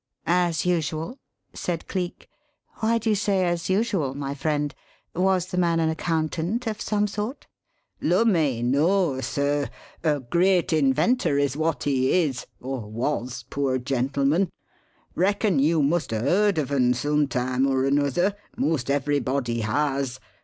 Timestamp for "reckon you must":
15.13-16.11